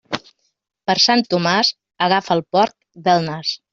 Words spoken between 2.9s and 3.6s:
del nas.